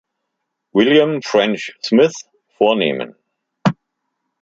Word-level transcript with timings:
William 0.73 1.21
French 1.21 1.69
Smith 1.83 2.13
vornehmen. 2.57 3.13